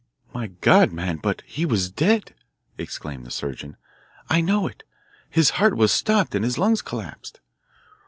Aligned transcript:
"My 0.33 0.47
God, 0.47 0.91
man, 0.91 1.17
but 1.17 1.43
he 1.45 1.63
was 1.63 1.91
dead!" 1.91 2.33
exclaimed 2.75 3.23
the 3.23 3.29
surgeon. 3.29 3.77
"I 4.31 4.41
know 4.41 4.65
it. 4.65 4.81
His 5.29 5.51
heart 5.61 5.77
was 5.77 5.91
stopped 5.93 6.33
and 6.33 6.43
his 6.43 6.57
lungs 6.57 6.81
collapsed." 6.81 7.39